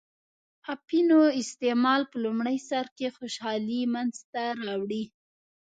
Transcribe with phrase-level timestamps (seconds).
[0.73, 5.03] اپینو استعمال په لومړی سر کې خوشحالي منځته راوړي.